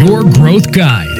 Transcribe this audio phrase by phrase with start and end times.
[0.00, 1.16] Your Growth Guide.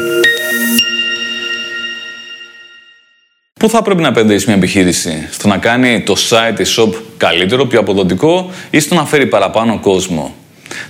[3.52, 7.64] Πού θα πρέπει να επενδύσεις μια επιχείρηση, στο να κάνει το site ή shop καλύτερο,
[7.66, 10.34] πιο αποδοτικό ή στο να φέρει παραπάνω κόσμο;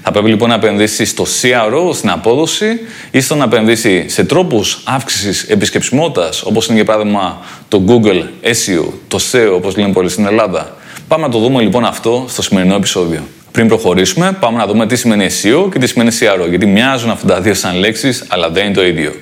[0.03, 2.81] Θα πρέπει λοιπόν να επενδύσεις στο CRO, στην απόδοση,
[3.11, 8.85] ή στο να επενδύσεις σε τρόπους αύξησης επισκεψιμότητας, όπως είναι για παράδειγμα το Google SEO,
[9.09, 10.77] το SEO, όπως λένε πολλοί στην Ελλάδα;
[11.09, 13.23] Πάμε να το δούμε λοιπόν αυτό στο σημερινό επεισόδιο.
[13.53, 17.27] Πριν προχωρήσουμε, πάμε να δούμε τι σημαίνει SEO και τι σημαίνει CRO, γιατί μοιάζουν αυτά
[17.27, 19.15] τα δύο σαν λέξεις, αλλά δεν είναι το ίδιο.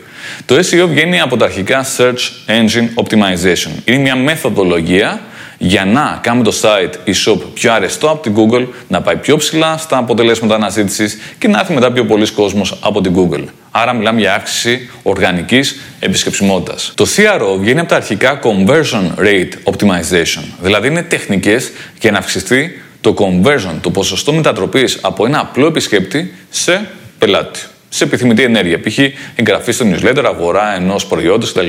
[0.46, 3.70] Το SEO βγαίνει από τα αρχικά Search Engine Optimization.
[3.84, 5.20] Είναι μια μεθοδολογία
[5.58, 9.36] για να κάνουμε το site ή shop πιο αρεστό από την Google, να πάει πιο
[9.36, 13.44] ψηλά στα αποτελέσματα αναζήτησης και να έρθει μετά πιο πολλοί κόσμος από την Google.
[13.70, 16.92] Άρα μιλάμε για αύξηση οργανικής επισκεψιμότητας.
[16.94, 22.70] Το CRO βγαίνει από τα αρχικά Conversion Rate Optimization, δηλαδή είναι τεχνικές για να αυξηθεί
[23.00, 27.60] το conversion, το ποσοστό μετατροπής από ένα απλό επισκέπτη σε πελάτη.
[27.88, 28.98] Σε επιθυμητή ενέργεια, π.χ.
[29.34, 31.66] εγγραφή στο newsletter, αγορά ενός προϊόντος κτλ.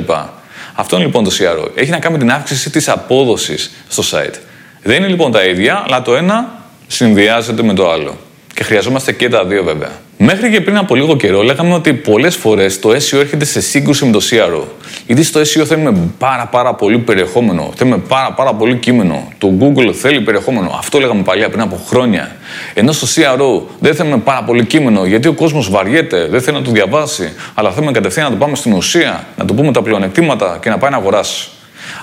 [0.75, 1.67] Αυτό είναι λοιπόν το CRO.
[1.75, 4.35] Έχει να κάνει με την αύξηση της απόδοσης στο site.
[4.83, 8.17] Δεν είναι λοιπόν τα ίδια, αλλά το ένα συνδυάζεται με το άλλο.
[8.53, 9.91] Και χρειαζόμαστε και τα δύο βέβαια.
[10.17, 14.05] Μέχρι και πριν από λίγο καιρό λέγαμε ότι πολλές φορές το SEO έρχεται σε σύγκρουση
[14.05, 14.63] με το CRO.
[15.11, 19.31] Γιατί στο SEO θέλουμε πάρα πάρα πολύ περιεχόμενο, θέλουμε πάρα πάρα πολύ κείμενο.
[19.37, 20.75] Το Google θέλει περιεχόμενο.
[20.77, 22.35] Αυτό λέγαμε παλιά πριν από χρόνια.
[22.73, 26.63] Ενώ στο CRO δεν θέλουμε πάρα πολύ κείμενο γιατί ο κόσμος βαριέται, δεν θέλει να
[26.63, 30.57] το διαβάσει, αλλά θέλουμε κατευθείαν να το πάμε στην ουσία, να του πούμε τα πλεονεκτήματα
[30.61, 31.47] και να πάει να αγοράσει.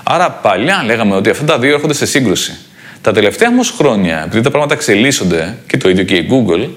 [0.03, 2.57] Άρα παλιά λέγαμε ότι αυτά τα δύο έρχονται σε σύγκρουση.
[3.01, 6.69] Τα τελευταία όμως χρόνια, επειδή τα πράγματα εξελίσσονται και το ίδιο και η Google,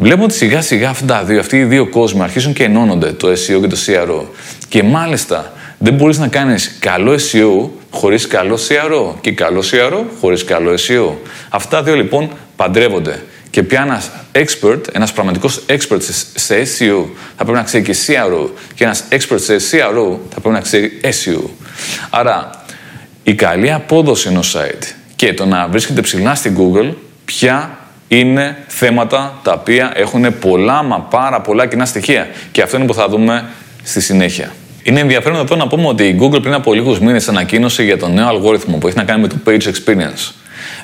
[0.00, 3.28] Βλέπω ότι σιγά σιγά αυτά τα δύο, αυτοί οι δύο κόσμοι αρχίζουν και ενώνονται, το
[3.28, 4.22] SEO και το CRO.
[4.68, 10.44] Και μάλιστα δεν μπορείς να κάνεις καλό SEO χωρίς καλό CRO και καλό CRO χωρίς
[10.44, 11.12] καλό SEO.
[11.48, 13.22] Αυτά τα δύο λοιπόν παντρεύονται.
[13.50, 16.00] Και πια ένας expert, ένας πραγματικός expert
[16.34, 17.04] σε SEO
[17.36, 21.00] θα πρέπει να ξέρει και CRO και ένας expert σε CRO θα πρέπει να ξέρει
[21.04, 21.48] SEO.
[22.10, 22.50] Άρα
[23.22, 29.38] η καλή απόδοση ενός site και το να βρίσκεται ψηλά στην Google πια είναι θέματα
[29.42, 32.28] τα οποία έχουν πολλά μα πάρα πολλά κοινά στοιχεία.
[32.52, 33.48] Και αυτό είναι που θα δούμε
[33.82, 34.52] στη συνέχεια.
[34.88, 38.12] Είναι ενδιαφέρον εδώ να πούμε ότι η Google πριν από λίγους μήνες ανακοίνωσε για τον
[38.14, 40.32] νέο αλγόριθμο που έχει να κάνει με το page experience.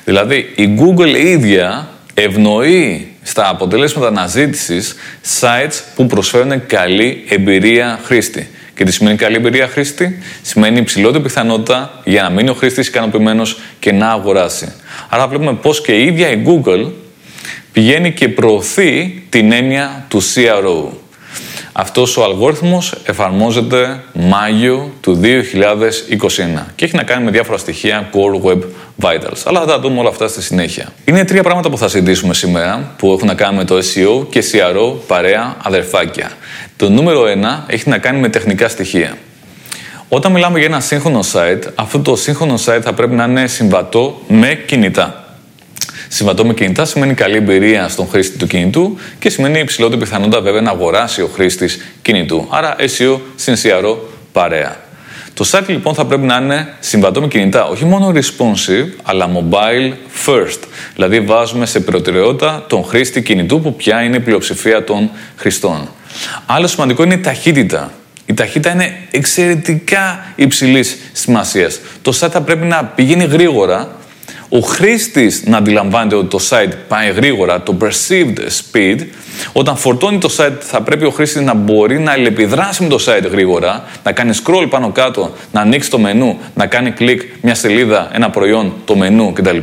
[0.03, 4.95] Δηλαδή, η Google ίδια ευνοεί στα αποτελέσματα αναζήτησης
[5.39, 8.49] sites που προσφέρουν καλή εμπειρία χρήστη.
[8.75, 13.59] Και τι σημαίνει καλή εμπειρία χρήστη, σημαίνει υψηλότερη πιθανότητα για να μείνει ο χρήστης ικανοποιημένος
[13.79, 14.73] και να αγοράσει.
[15.09, 16.91] Άρα, βλέπουμε πώς και η ίδια η Google
[17.71, 21.04] πηγαίνει και προωθεί την έννοια του CRO.
[21.77, 25.27] Αυτός ο αλγόριθμος εφαρμόζεται Μάγιο του 2021
[26.75, 28.59] και έχει να κάνει με διάφορα στοιχεία Core Web
[29.01, 29.41] Vitals.
[29.45, 30.87] Αλλά θα τα δούμε όλα αυτά στη συνέχεια.
[31.05, 34.43] Είναι τρία πράγματα που θα συζητήσουμε σήμερα που έχουν να κάνουν με το SEO και
[34.51, 36.31] CRO παρέα αδερφάκια.
[36.77, 39.17] Το νούμερο 1 έχει να κάνει με τεχνικά στοιχεία.
[40.09, 44.21] Όταν μιλάμε για ένα σύγχρονο site, αυτό το σύγχρονο site θα πρέπει να είναι συμβατό
[44.27, 45.24] με κινητά.
[46.15, 50.61] Συμβατό με κινητά σημαίνει καλή εμπειρία στον χρήστη του κινητού και σημαίνει υψηλότερη πιθανότητα βέβαια
[50.61, 52.47] να αγοράσει ο χρήστης κινητού.
[52.49, 53.95] Άρα SEO συν CRO
[54.31, 54.75] παρέα.
[55.33, 59.93] Το site λοιπόν θα πρέπει να είναι συμβατό με κινητά, όχι μόνο responsive, αλλά mobile
[60.25, 60.59] first.
[60.95, 65.89] Δηλαδή βάζουμε σε προτεραιότητα τον χρήστη κινητού που πια είναι η πλειοψηφία των χρηστών.
[66.45, 67.91] Άλλο σημαντικό είναι η ταχύτητα.
[68.25, 71.79] Η ταχύτητα είναι εξαιρετικά υψηλής σημασίας.
[72.01, 73.95] Το site θα πρέπει να πηγαίνει γρήγορα
[74.49, 78.99] ο χρήστης να αντιλαμβάνεται ότι το site πάει γρήγορα, το perceived speed,
[79.53, 83.29] όταν φορτώνει το site θα πρέπει ο χρήστης να μπορεί να αλληλεπιδράσει με το site
[83.31, 88.09] γρήγορα, να κάνει scroll πάνω κάτω, να ανοίξει το μενού, να κάνει κλικ μια σελίδα,
[88.13, 89.57] ένα προϊόν, το μενού κτλ.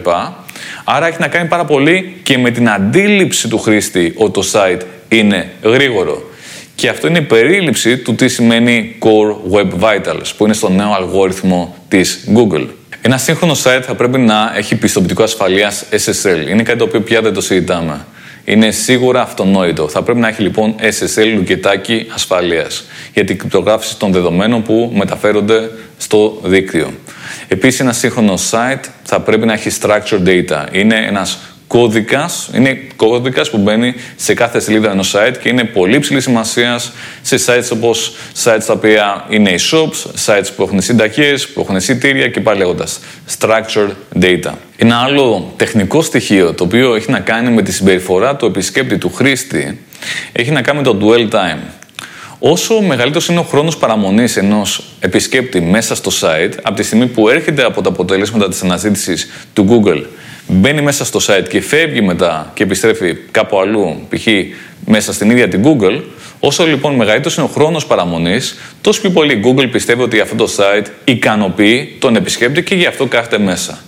[0.84, 4.81] Άρα έχει να κάνει πάρα πολύ και με την αντίληψη του χρήστη ότι το site
[5.09, 6.22] είναι γρήγορο.
[6.75, 10.93] Και αυτό είναι η περίληψη του τι σημαίνει Core Web Vitals, που είναι στο νέο
[10.93, 12.66] αλγόριθμο της Google.
[13.04, 16.48] Ένα σύγχρονο site θα πρέπει να έχει πιστοποιητικό ασφαλείας SSL.
[16.48, 18.06] Είναι κάτι το οποίο πια δεν το συζητάμε.
[18.44, 19.88] Είναι σίγουρα αυτονόητο.
[19.88, 22.84] Θα πρέπει να έχει λοιπόν SSL λουκετάκι ασφαλείας
[23.14, 26.93] για την κρυπτογράφηση των δεδομένων που μεταφέρονται στο δίκτυο.
[27.49, 30.66] Επίσης, ένα σύγχρονο site θα πρέπει να έχει structured data.
[30.72, 31.38] Είναι ένας
[31.72, 36.80] κώδικας, είναι κώδικας που μπαίνει σε κάθε σελίδα ενός site και είναι πολύ ψηλή σημασία
[37.22, 38.14] σε sites όπως
[38.44, 42.58] sites τα οποία είναι οι shops, sites που έχουν συνταγές, που έχουν εισιτήρια και πάλι
[42.58, 43.00] λέγοντας
[43.38, 44.52] structured data.
[44.76, 49.12] Ένα άλλο τεχνικό στοιχείο το οποίο έχει να κάνει με τη συμπεριφορά του επισκέπτη του
[49.12, 49.80] χρήστη
[50.32, 51.58] έχει να κάνει με το dwell time.
[52.38, 57.28] Όσο μεγαλύτερος είναι ο χρόνος παραμονής ενός επισκέπτη μέσα στο site, από τη στιγμή που
[57.28, 60.02] έρχεται από τα αποτελέσματα της αναζήτησης του Google
[60.46, 64.26] μπαίνει μέσα στο site και φεύγει μετά και επιστρέφει κάπου αλλού, π.χ.
[64.86, 66.02] μέσα στην ίδια την Google,
[66.40, 70.34] όσο λοιπόν μεγαλύτερος είναι ο χρόνος παραμονής, τόσο πιο πολύ η Google πιστεύει ότι αυτό
[70.34, 73.78] το site ικανοποιεί τον επισκέπτη και γι' αυτό κάθεται μέσα.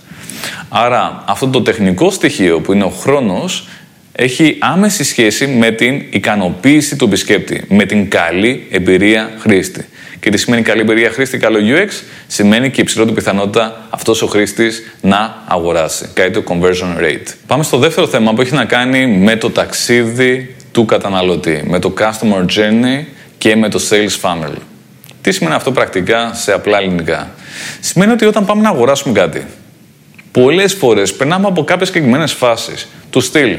[0.69, 3.67] Άρα αυτό το τεχνικό στοιχείο που είναι ο χρόνος
[4.11, 9.85] έχει άμεση σχέση με την ικανοποίηση του επισκέπτη, με την καλή εμπειρία χρήστη.
[10.19, 11.89] Και τι σημαίνει καλή εμπειρία χρήστη, καλό UX,
[12.27, 16.09] σημαίνει και υψηλότερη πιθανότητα αυτός ο χρήστης να αγοράσει.
[16.13, 17.33] Κάτι το conversion rate.
[17.47, 21.93] Πάμε στο δεύτερο θέμα που έχει να κάνει με το ταξίδι του καταναλωτή, με το
[21.97, 23.05] customer journey
[23.37, 24.53] και με το sales funnel.
[25.21, 27.31] Τι σημαίνει αυτό πρακτικά σε απλά ελληνικά;
[27.79, 29.45] Σημαίνει ότι όταν πάμε να αγοράσουμε κάτι,
[30.31, 33.57] πολλές φορές περνάμε από κάποιες συγκεκριμένες φάσεις του στυλ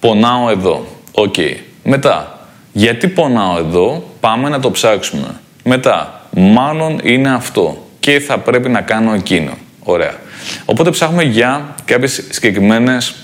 [0.00, 1.34] πονάω εδώ, οκ.
[1.84, 5.40] Μετά, γιατί πονάω εδώ, πάμε να το ψάξουμε.
[5.64, 9.52] Μετά, μάλλον είναι αυτό και θα πρέπει να κάνω εκείνο.
[9.80, 10.14] Ωραία.
[10.64, 13.14] Οπότε ψάχνουμε για κάποιες συγκεκριμένες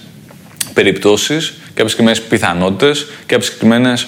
[0.75, 4.07] περιπτώσεις, κάποιες συγκεκριμένες πιθανότητες, κάποιες συγκεκριμένες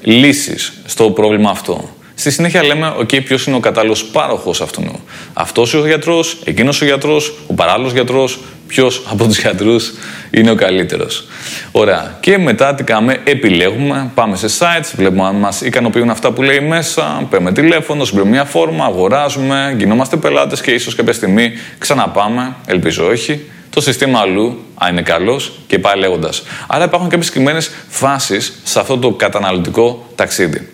[0.00, 1.96] λύσεις στο πρόβλημα αυτό.
[2.22, 5.00] Στη συνέχεια λέμε, OK, ποιος είναι ο κατάλληλος πάροχος αυτού.
[5.32, 9.92] Αυτός ο γιατρός, εκείνος ο γιατρός, ο παράλληλος γιατρός, ποιος από τους γιατρούς
[10.30, 11.26] είναι ο καλύτερος.
[11.72, 12.18] Ωραία.
[12.20, 16.60] Και μετά τι κάνουμε, επιλέγουμε, πάμε σε sites, βλέπουμε αν μας ικανοποιούν αυτά που λέει
[16.60, 23.06] μέσα, παίρνουμε τηλέφωνο, συμπληρώνουμε μια φόρμα, αγοράζουμε, γινόμαστε πελάτες και ίσως κάποια στιγμή ξαναπάμε, ελπίζω
[23.06, 26.42] όχι, το σύστημα αλλού, αν είναι καλός και πάει λέγοντας.
[26.66, 30.71] Άρα υπάρχουν κάποιες συγκεκριμένε φάσεις σε αυτό το καταναλωτικό ταξίδι.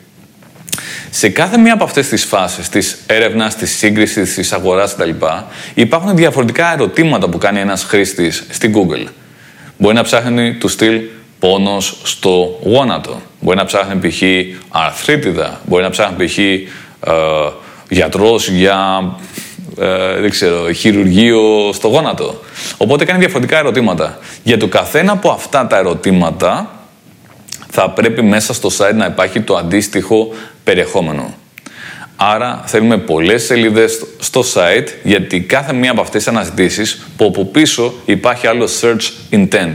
[1.11, 5.11] Σε κάθε μία από αυτές τις φάσεις της έρευνας, της σύγκρισης, της αγοράς κτλ.,
[5.75, 9.07] υπάρχουν διαφορετικά ερωτήματα που κάνει ένας χρήστης στην Google.
[9.79, 11.01] Μπορεί να ψάχνει του στυλ
[11.39, 13.21] πόνος στο γόνατο.
[13.41, 14.23] Μπορεί να ψάχνει π.χ.
[14.69, 15.61] αρθρίτιδα.
[15.67, 16.39] Μπορεί να ψάχνει π.χ.
[16.39, 16.63] Ε,
[17.89, 19.03] γιατρός για
[19.81, 22.41] ε, δεν ξέρω, χειρουργείο στο γόνατο.
[22.77, 24.19] Οπότε κάνει διαφορετικά ερωτήματα.
[24.43, 26.71] Για το καθένα από αυτά τα ερωτήματα
[27.71, 30.29] θα πρέπει μέσα στο site να υπάρχει το αντίστοιχο
[30.69, 31.35] περιεχόμενο.
[32.17, 37.45] Άρα θέλουμε πολλές σελίδες στο site γιατί κάθε μία από αυτές τις αναζητήσεις που από
[37.45, 39.75] πίσω υπάρχει άλλο search intent.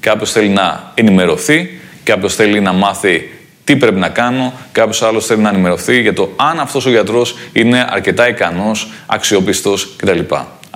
[0.00, 3.30] Κάποιος θέλει να ενημερωθεί, κάποιος θέλει να μάθει
[3.64, 7.36] τι πρέπει να κάνω, κάποιος άλλος θέλει να ενημερωθεί για το αν αυτός ο γιατρός
[7.52, 10.18] είναι αρκετά ικανός, αξιόπιστος κτλ.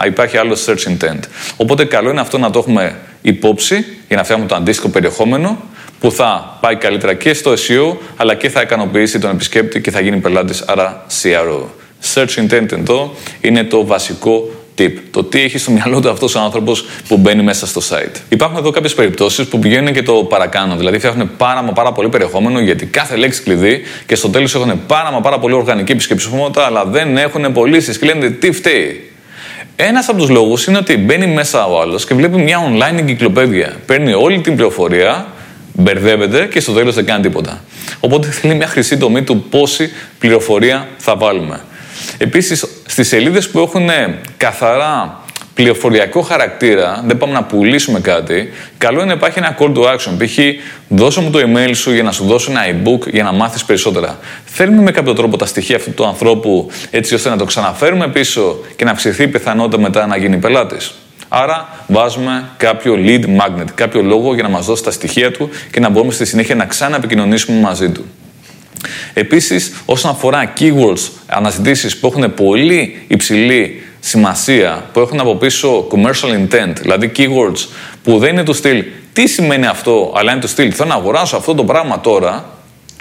[0.07, 1.21] Υπάρχει άλλο search intent.
[1.57, 5.59] Οπότε καλό είναι αυτό να το έχουμε υπόψη για να φτιάχνουμε το αντίστοιχο περιεχόμενο
[6.01, 10.01] που θα πάει καλύτερα και στο SEO, αλλά και θα ικανοποιήσει τον επισκέπτη και θα
[10.01, 11.63] γίνει πελάτης, άρα CRO.
[12.15, 14.49] Search intent εδώ είναι το βασικό
[14.79, 14.93] tip.
[15.11, 18.17] Το τι έχει στο μυαλό του αυτός ο άνθρωπος που μπαίνει μέσα στο site.
[18.29, 20.77] Υπάρχουν εδώ κάποιες περιπτώσεις που πηγαίνουν και το παρακάνω.
[20.77, 24.87] Δηλαδή φτιάχνουν πάρα μα πάρα πολύ περιεχόμενο γιατί κάθε λέξη κλειδί και στο τέλος έχουν
[24.87, 27.99] πάρα μα πάρα πολύ οργανική επισκεψιμότητα, αλλά δεν έχουν πωλήσει.
[27.99, 29.11] Και λένε τι φταίει;
[29.77, 33.77] Ένας από τους λόγους είναι ότι μπαίνει μέσα ο άλλος και βλέπει μια online εγκυκλοπαίδεια.
[33.87, 35.27] Παίρνει όλη την πληροφορία
[35.77, 37.61] μπερδεύεται και στο τέλος δεν κάνει τίποτα.
[38.01, 41.61] Οπότε θέλει μια χρυσή τομή του πόση πληροφορία θα βάλουμε.
[42.19, 43.89] Επίσης, στις σελίδες που έχουν
[44.37, 45.21] καθαρά
[45.55, 50.25] πληροφοριακό χαρακτήρα, δεν πάμε να πουλήσουμε κάτι, καλό είναι να υπάρχει ένα call to action.
[50.25, 50.39] Π.χ.
[50.89, 54.19] δώσε μου το email σου για να σου δώσω ένα e-book για να μάθεις περισσότερα.
[54.45, 58.59] Θέλουμε με κάποιο τρόπο τα στοιχεία αυτού του ανθρώπου έτσι ώστε να το ξαναφέρουμε πίσω
[58.77, 60.95] και να αυξηθεί η πιθανότητα μετά να γίνει πελάτης.
[61.29, 65.81] Άρα βάζουμε κάποιο lead magnet, κάποιο λόγο για να μας δώσει τα στοιχεία του και
[65.81, 68.05] να μπορούμε στη συνέχεια να ξαναεπικοινωνήσουμε μαζί του.
[69.15, 76.49] Επίσης, όσον αφορά keywords, αναζητήσεις που έχουν πολύ υψηλή σημασία, που έχουν από πίσω commercial
[76.49, 77.69] intent, δηλαδή keywords
[78.03, 81.37] που δεν είναι το στυλ τι σημαίνει αυτό, αλλά είναι το στυλ θέλω να αγοράσω
[81.37, 82.45] αυτό το πράγμα τώρα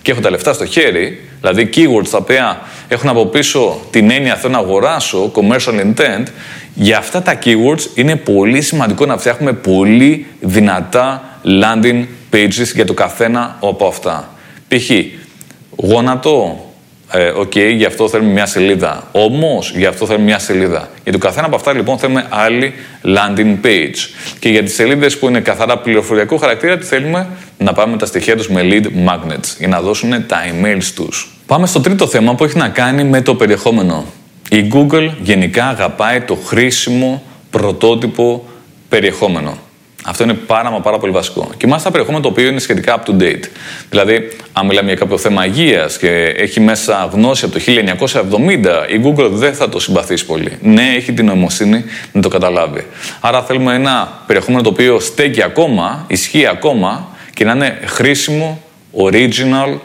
[0.01, 4.35] και έχω τα λεφτά στο χέρι, δηλαδή keywords τα οποία έχουν από πίσω την έννοια
[4.35, 6.23] θέλω να αγοράσω, commercial intent,
[6.73, 12.93] για αυτά τα keywords είναι πολύ σημαντικό να φτιάχνουμε πολύ δυνατά landing pages για το
[12.93, 14.29] καθένα από αυτά.
[14.67, 14.89] Π.χ.
[15.75, 16.65] γόνατο,
[17.11, 19.07] ε, OK, okay, γι' αυτό θέλουμε μια σελίδα.
[19.11, 20.89] Όμως, γι' αυτό θέλουμε μια σελίδα.
[21.03, 22.73] Για το καθένα από αυτά, λοιπόν, θέλουμε άλλη
[23.03, 23.97] landing page.
[24.39, 27.27] Και για τις σελίδες που είναι καθαρά πληροφοριακό χαρακτήρα, τι θέλουμε
[27.57, 31.34] να πάμε τα στοιχεία τους με lead magnets για να δώσουν τα emails τους.
[31.47, 34.05] Πάμε στο τρίτο θέμα που έχει να κάνει με το περιεχόμενο.
[34.49, 38.45] Η Google γενικά αγαπάει το χρήσιμο πρωτότυπο
[38.89, 39.57] περιεχόμενο.
[40.07, 41.49] Αυτό είναι πάρα μα πάρα πολύ βασικό.
[41.57, 43.43] Και μάλιστα περιεχόμενο το οποίο είναι σχετικά up to date.
[43.89, 49.01] Δηλαδή, αν μιλάμε για κάποιο θέμα υγείας και έχει μέσα γνώση από το 1970, η
[49.03, 50.57] Google δεν θα το συμπαθήσει πολύ.
[50.61, 52.87] Ναι, έχει την νοημοσύνη να το καταλάβει.
[53.19, 58.61] Άρα θέλουμε ένα περιεχόμενο το οποίο στέκει ακόμα, ισχύει ακόμα και να είναι χρήσιμο,
[58.97, 59.77] original,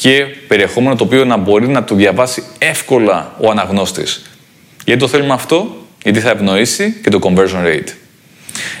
[0.00, 4.22] και περιεχόμενο το οποίο να μπορεί να το διαβάσει εύκολα ο αναγνώστης.
[4.84, 7.88] Γιατί το θέλουμε αυτό, γιατί θα ευνοήσει και το conversion rate.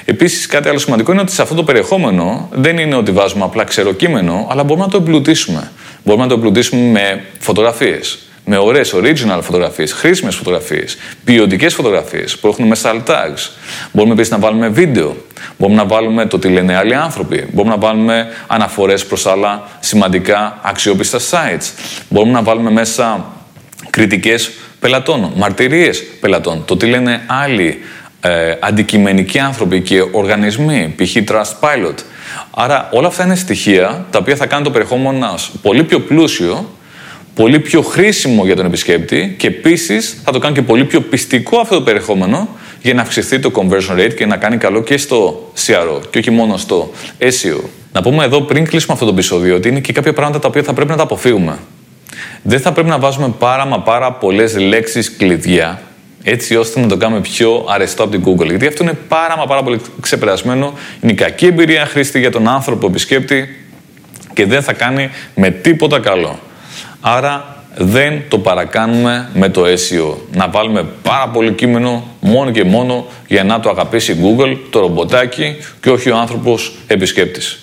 [0.04, 3.64] Επίσης, κάτι άλλο σημαντικό είναι ότι σε αυτό το περιεχόμενο δεν είναι ότι βάζουμε απλά
[3.64, 5.70] ξεροκείμενο, αλλά μπορούμε να το εμπλουτίσουμε.
[6.04, 8.27] Μπορούμε να το εμπλουτίσουμε με φωτογραφίες.
[8.50, 13.50] Με ωραίες original φωτογραφίες, χρήσιμες φωτογραφίες, ποιοτικές φωτογραφίες που έχουν μέσα alt tags.
[13.92, 15.16] Μπορούμε επίσης να βάλουμε βίντεο.
[15.58, 17.46] Μπορούμε να βάλουμε το τι λένε άλλοι άνθρωποι.
[17.52, 21.72] Μπορούμε να βάλουμε αναφορές προς άλλα σημαντικά αξιόπιστα sites.
[22.08, 23.24] Μπορούμε να βάλουμε μέσα
[23.90, 24.50] κριτικές
[24.80, 27.80] πελατών, μαρτυρίες πελατών, το τι λένε άλλοι
[28.20, 31.16] ε, αντικειμενικοί άνθρωποι και οργανισμοί, π.χ.
[31.16, 31.98] Trustpilot.
[32.50, 36.77] Άρα όλα αυτά είναι στοιχεία τα οποία θα κάνουν το περιεχόμενο μας πολύ πιο πλούσιο,
[37.38, 41.58] πολύ πιο χρήσιμο για τον επισκέπτη και επίσης θα το κάνουν και πολύ πιο πιστικό
[41.58, 42.48] αυτό το περιεχόμενο
[42.82, 46.30] για να αυξηθεί το conversion rate και να κάνει καλό και στο CRO και όχι
[46.30, 47.60] μόνο στο SEO.
[47.92, 50.62] Να πούμε εδώ πριν κλείσουμε αυτό το επεισόδιο ότι είναι και κάποια πράγματα τα οποία
[50.62, 51.58] θα πρέπει να τα αποφύγουμε.
[52.42, 55.82] Δεν θα πρέπει να βάζουμε πάρα μα πάρα πολλές λέξεις κλειδιά
[56.22, 58.48] έτσι ώστε να το κάνουμε πιο αρεστό από την Google.
[58.48, 60.72] Γιατί αυτό είναι πάρα μα πάρα πολύ ξεπερασμένο.
[61.00, 63.48] Είναι η κακή εμπειρία χρήστη για τον άνθρωπο επισκέπτη
[64.32, 66.38] και δεν θα κάνει με τίποτα καλό.
[67.00, 70.16] Άρα δεν το παρακάνουμε με το SEO.
[70.32, 74.80] Να βάλουμε πάρα πολύ κείμενο μόνο και μόνο για να το αγαπήσει η Google, το
[74.80, 77.58] ρομποτάκι και όχι ο άνθρωπος επισκέπτης.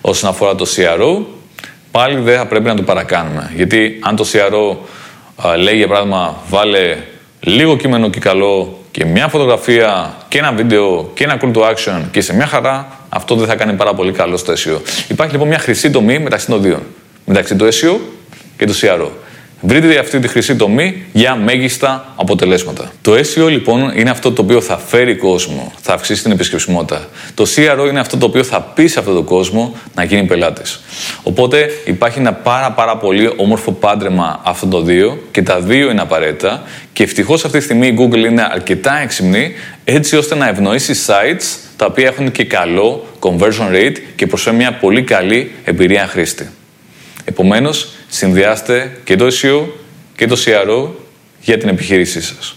[0.00, 1.22] Όσον αφορά το CRO,
[1.90, 3.50] πάλι δεν θα πρέπει να το παρακάνουμε.
[3.54, 4.76] Γιατί αν το CRO
[5.58, 6.96] λέει για παράδειγμα βάλε
[7.40, 12.02] λίγο κείμενο και καλό και μια φωτογραφία και ένα βίντεο και ένα call to action
[12.10, 14.80] και σε μια χαρά, αυτό δεν θα κάνει πάρα πολύ καλό στο SEO.
[15.08, 16.82] Υπάρχει λοιπόν μια χρυσή τομή μεταξύ των δύο.
[17.24, 17.96] Μεταξύ του SEO
[18.56, 19.08] και του CRO.
[19.64, 22.92] Βρείτε αυτή τη χρυσή τομή για μέγιστα αποτελέσματα.
[23.02, 27.08] Το SEO λοιπόν είναι αυτό το οποίο θα φέρει κόσμο, θα αυξήσει την επισκεψιμότητα.
[27.34, 30.80] Το CRO είναι αυτό το οποίο θα πείσει αυτόν τον κόσμο να γίνει πελάτης.
[31.22, 36.00] Οπότε υπάρχει ένα πάρα πάρα πολύ όμορφο πάντρεμα αυτών των δύο και τα δύο είναι
[36.00, 39.52] απαραίτητα και ευτυχώς αυτή τη στιγμή η Google είναι αρκετά έξυπνη
[39.84, 44.72] έτσι ώστε να ευνοήσει sites τα οποία έχουν και καλό conversion rate και προσφέρουν μια
[44.72, 46.48] πολύ καλή εμπειρία χρήστη.
[47.24, 49.64] Επομένως, συνδυάστε και το SEO
[50.16, 50.88] και το CRO
[51.40, 52.56] για την επιχείρησή σας.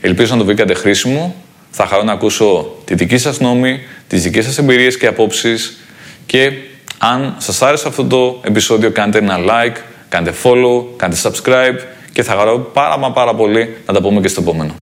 [0.00, 1.34] Ελπίζω να το βρήκατε χρήσιμο.
[1.70, 5.78] Θα χαρώ να ακούσω τη δική σας νόμη, τις δικές σας εμπειρίες και απόψεις
[6.26, 6.52] και
[6.98, 9.76] αν σας άρεσε αυτό το επεισόδιο κάντε ένα like,
[10.08, 11.78] κάντε follow, κάντε subscribe
[12.12, 14.78] και θα χαρώ πάρα μα πάρα πολύ να τα πούμε και στο επόμενο.